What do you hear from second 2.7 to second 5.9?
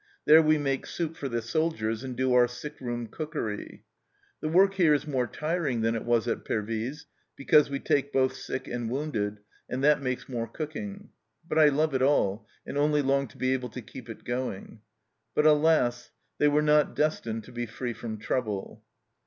room cookery. The work here is more tiring